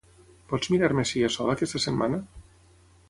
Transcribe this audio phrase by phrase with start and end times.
[0.53, 2.21] Pots mirar-me si hi ha sol aquesta setmana?